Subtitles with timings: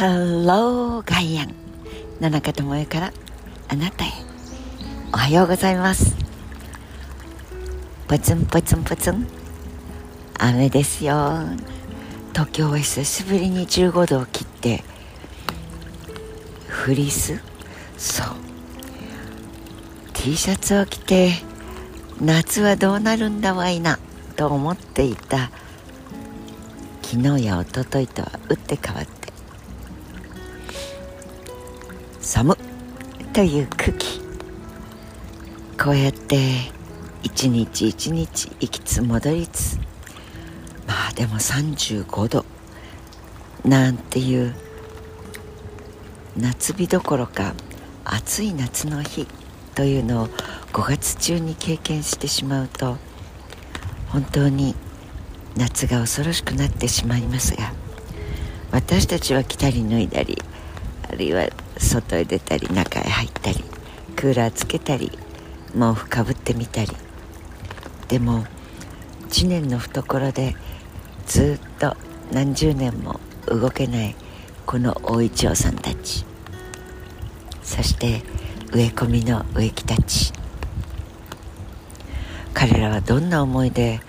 [0.00, 1.54] ハローガイアン
[2.22, 3.12] 野中智恵から
[3.68, 4.08] あなたへ。
[5.12, 6.16] おはようございます。
[8.08, 9.26] ポツンポツンポツン。
[10.38, 11.42] 雨ですよ
[12.32, 14.82] 東京は久しぶりに15度を切って
[16.66, 17.38] フリース？
[17.98, 18.26] そう。
[20.14, 21.32] T シャツを着て
[22.22, 23.98] 夏はどうなるんだわいな
[24.36, 25.50] と思っていた。
[27.02, 29.19] 昨日や一昨日とは打って変わって
[32.32, 32.56] 寒
[33.32, 34.20] という空気。
[35.76, 36.38] こうやって
[37.24, 39.78] 一日一日行きつ戻りつ
[40.86, 42.44] まあでも35度。
[43.64, 44.54] なんていう
[46.36, 47.52] 夏日どころか
[48.04, 49.26] 暑い夏の日
[49.74, 50.28] というのを
[50.72, 52.96] 5月中に経験してしまうと
[54.06, 54.76] 本当に
[55.56, 57.72] 夏が恐ろしくなってしまいますが
[58.70, 60.40] 私たちは着たり脱いだり
[61.08, 61.48] あるいは
[61.80, 63.64] 外へ出たり中へ入ったり
[64.14, 65.10] クーラーつけたり
[65.72, 66.90] 毛布かぶってみたり。
[68.08, 68.44] でも
[69.28, 70.56] 知念の懐で
[71.26, 71.96] ずっと
[72.32, 74.16] 何十年も動けない
[74.66, 76.24] この大一郎さんたち。
[77.62, 78.22] そして
[78.72, 80.32] 植え込みの植木たち。
[82.52, 84.00] 彼らはどんな思いで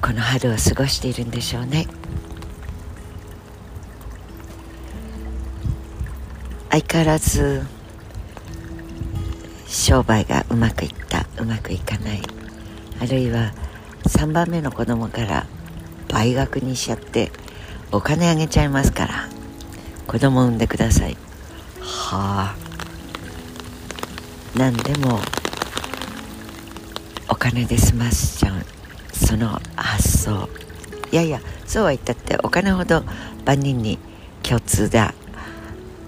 [0.00, 1.86] この春を過ごしているんでしょうね。
[6.72, 7.62] 相変わらず
[9.66, 12.22] 商売がうまくいったうまくいかない。
[12.98, 13.52] あるいは
[14.04, 15.46] 3番目の子供から
[16.08, 17.30] 倍額にしちゃって
[17.90, 19.28] お金あげちゃいますから
[20.06, 21.16] 子供産んでください。
[21.78, 22.56] はあ。
[24.56, 25.20] 何でも
[27.28, 28.62] お金で済ましちゃう。
[29.14, 30.48] その発想。
[31.10, 33.02] いやいやそうは言ったってお金ほど
[33.44, 33.98] 万人に
[34.42, 35.12] 共通だ。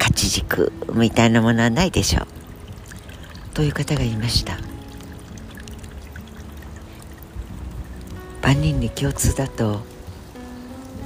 [0.04, 2.26] 勝ち軸みたいなものはないでしょう。
[3.54, 4.58] という方がいました。
[8.42, 9.80] 万人に共通だと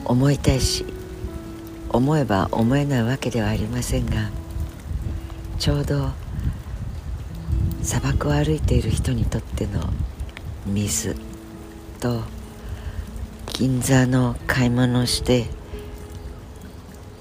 [0.05, 0.85] 思いたいし
[1.91, 4.31] 思えば思えないわけではありませんが
[5.61, 6.11] ちょうど
[7.81, 9.89] 砂漠を歩いている人にとっての
[10.67, 11.15] 水
[12.01, 12.23] と
[13.53, 15.47] 銀座の買い物をして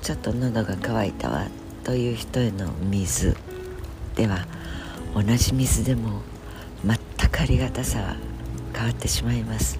[0.02, 1.48] ちょっと喉が渇いたわ。
[1.88, 3.38] という人への水。
[4.14, 4.46] では
[5.16, 6.22] 同じ水でも
[6.84, 8.18] 全くありがたさは
[8.74, 9.80] 変わってしまいます。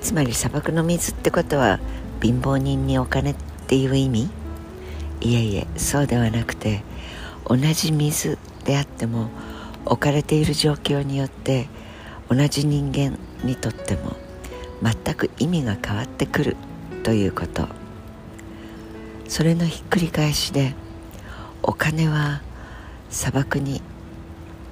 [0.00, 1.80] つまり砂漠の水ってことは
[2.22, 3.34] 貧乏人にお金っ
[3.66, 4.30] ていう意味？
[5.22, 6.84] いえいえそうではなくて
[7.46, 9.28] 同じ水であっても
[9.86, 11.66] 置かれている状況によって
[12.30, 14.14] 同じ人間にとっても
[14.80, 16.56] 全く意味が変わってくる
[17.02, 17.66] ということ。
[19.34, 20.76] それのひっくり返しで
[21.60, 22.40] お金は
[23.10, 23.82] 砂漠に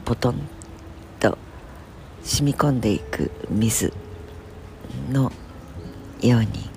[0.05, 0.37] ポトン
[1.19, 1.37] と
[2.23, 3.93] 染み込んでいく水
[5.11, 5.33] の
[6.21, 6.71] ように。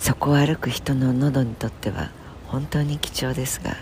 [0.00, 2.10] そこを歩く人の喉にとっては
[2.48, 3.76] 本当に貴重ですが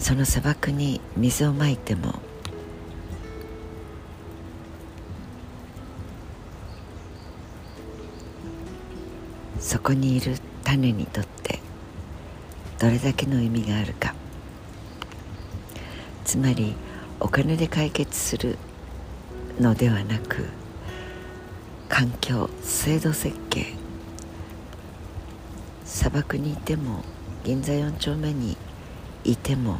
[0.00, 2.16] その砂漠に水をまいても
[9.60, 10.34] そこにいる
[10.66, 11.60] 種にとって
[12.80, 14.14] どれだけの意味があるか。
[16.24, 16.74] つまり
[17.20, 18.58] お金で解決する
[19.60, 20.48] のではなく
[21.88, 23.74] 環境制度設計。
[25.84, 27.04] 砂漠にいても
[27.44, 28.56] 銀座4丁目に
[29.22, 29.78] いても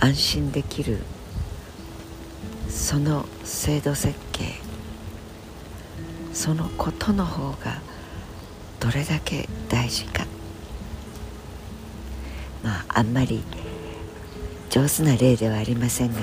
[0.00, 0.98] 安心できる
[2.70, 4.54] その制度設計。
[6.32, 7.91] そのことの方が
[8.82, 10.26] どれだけ大事か。
[12.64, 13.44] まああんまり
[14.70, 16.20] 上手な例ではありませんが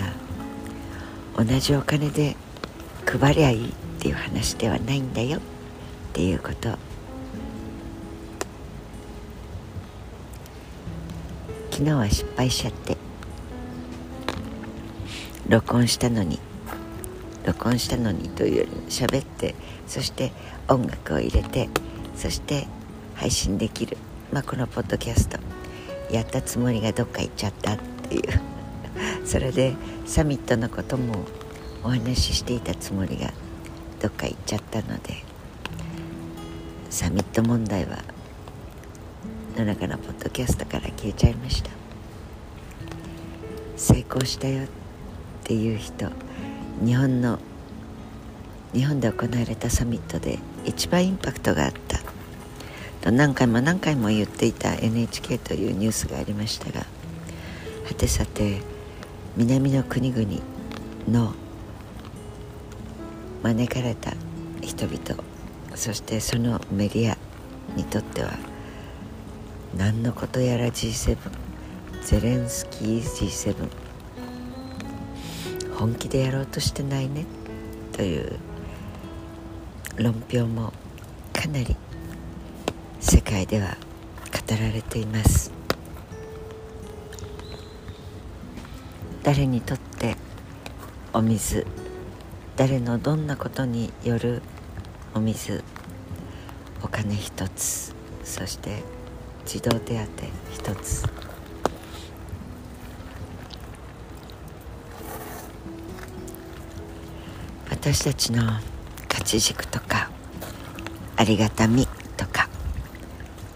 [1.38, 2.36] 同じお金で
[3.06, 3.72] 配りゃいいっ
[4.02, 5.38] ていう話ではないんだよ。
[5.38, 5.42] っ
[6.12, 6.78] ていうこと。
[11.72, 12.98] 昨日は失敗しちゃって。
[15.48, 16.40] 録音したのに。
[17.46, 19.56] 録音したのにというよりも喋って
[19.88, 20.34] そして
[20.68, 21.70] 音楽を入れて
[22.20, 22.68] そして
[23.16, 23.96] 配信できる、
[24.34, 25.40] まあ、このポッドキャスト
[26.12, 28.24] やったつもりがどっか行っちゃったっていう
[29.26, 29.74] それで
[30.06, 31.24] サミットのことも
[31.82, 33.32] お話ししていたつもりが
[34.02, 35.24] どっか行っちゃったので
[36.90, 38.00] サミット問題は
[39.58, 41.70] 野中のポッドキャストから消えちゃいました。
[43.80, 44.68] 成功したよっ
[45.46, 46.10] ていう人
[46.84, 47.40] 日本の
[48.74, 52.00] 日本で行われたサミットで一番インパクトがあった。
[53.02, 58.62] と何回も何回も言っていた NHK というニュースがありましたがはてさて
[59.38, 60.28] 南の国々
[61.08, 61.34] の
[63.44, 64.14] 招かれた
[64.62, 65.24] 人々
[65.76, 67.18] そしてそのメディア
[67.78, 68.32] にとっては
[69.78, 71.18] 何のことやら G7
[72.04, 73.70] ゼレンスキー G7
[75.78, 77.26] 本気でやろうとしてないね
[77.94, 78.38] という
[80.00, 80.72] 論評も
[81.34, 81.76] かなり
[83.02, 83.76] 世界では
[84.32, 85.52] 語られています。
[89.24, 90.16] 誰にとって
[91.12, 91.68] お水
[92.56, 94.42] 誰のどんなことによる
[95.14, 95.66] お水
[96.82, 97.94] お金一つ
[98.24, 98.82] そして
[99.46, 101.04] 児童手当一つ。
[107.70, 108.44] 私たちの
[109.30, 110.10] 価値軸とか
[111.16, 111.86] ありがたみ
[112.18, 112.50] とか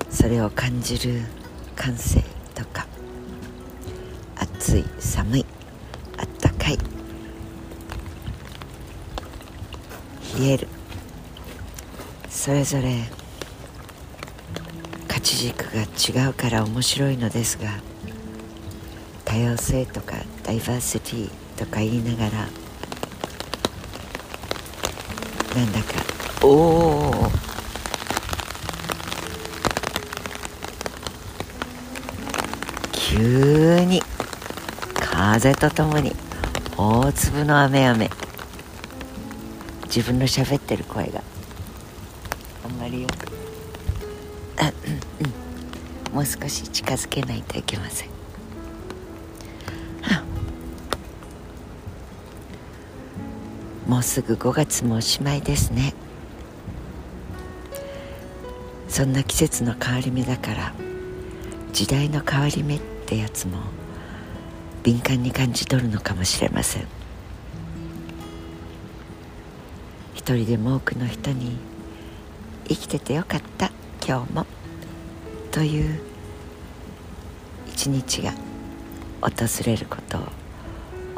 [0.08, 1.22] それを感じる
[1.76, 2.24] 感性
[2.54, 2.86] とか
[4.36, 5.46] 暑い寒い
[6.20, 6.78] あったかい
[10.40, 10.68] 冷える
[12.30, 12.94] それぞれ
[15.08, 15.82] 価値軸が
[16.26, 17.82] 違うから面白いのですが
[19.26, 22.63] 多様性とかダイバーシティとか言いながら
[25.56, 25.86] なんだか。
[26.42, 27.32] おお
[32.94, 34.02] 急に
[34.96, 36.16] 風とともに
[36.76, 38.10] 大粒の雨雨。
[39.86, 41.22] 自分の喋ってる声が。
[42.66, 43.32] あんまりよく。
[46.12, 48.13] もう少し近づけないといけません。
[53.94, 55.94] もうすぐ5月もおしまいですね。
[58.90, 60.74] そんな季節の変わり目だから
[61.74, 63.60] 時代の変わり目ってやつも
[64.82, 66.88] 敏感に感じ取るのかもしれません。
[70.16, 71.56] 一人でも多くの人に
[72.68, 73.72] 生きててよかった
[74.04, 74.48] 今日も。
[75.52, 76.02] という
[77.68, 78.34] 一日が
[79.22, 79.30] 訪
[79.68, 80.18] れること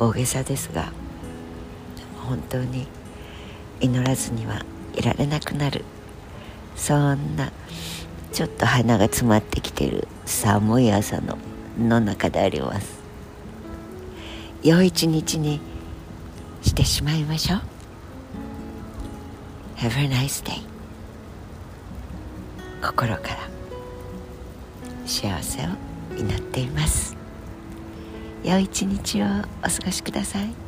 [0.03, 0.91] を大げさですが
[2.25, 2.87] 本当に
[3.79, 5.85] 祈らずにはいられなくなる。
[6.75, 7.51] そんな
[8.33, 11.37] ちょっと鼻が詰まってきてる寒い朝の
[11.79, 12.99] の中であります。
[14.63, 15.61] 良い一日に
[16.61, 17.61] してしまいましょう。
[19.77, 20.61] Have a nice day
[22.81, 23.55] 心から。
[25.05, 25.69] 幸せを
[26.17, 27.15] 祈っています。
[28.43, 30.64] 良い一日をお過ごしください。